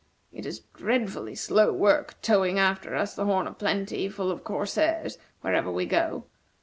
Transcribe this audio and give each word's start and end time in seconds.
It 0.33 0.47
is 0.47 0.61
dreadfully 0.73 1.35
slow 1.35 1.71
work, 1.71 2.19
towing 2.23 2.57
after 2.57 2.95
us 2.95 3.13
the 3.13 3.25
'Horn 3.25 3.47
o' 3.47 3.53
Plenty,' 3.53 4.09
full 4.09 4.31
of 4.31 4.43
corsairs, 4.43 5.19
wherever 5.43 5.71
we 5.71 5.85
go. 5.85 6.23